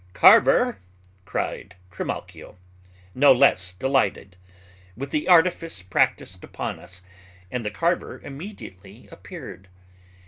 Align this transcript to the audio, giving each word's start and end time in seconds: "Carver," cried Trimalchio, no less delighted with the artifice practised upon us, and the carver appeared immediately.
"Carver," 0.13 0.79
cried 1.25 1.75
Trimalchio, 1.91 2.57
no 3.13 3.31
less 3.31 3.71
delighted 3.73 4.35
with 4.97 5.11
the 5.11 5.27
artifice 5.27 5.83
practised 5.83 6.43
upon 6.43 6.79
us, 6.79 7.03
and 7.51 7.63
the 7.63 7.69
carver 7.69 8.15
appeared 8.15 8.25
immediately. 8.25 9.09